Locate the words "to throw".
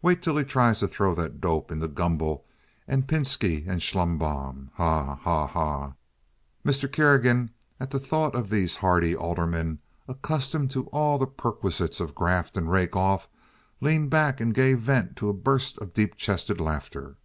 0.80-1.14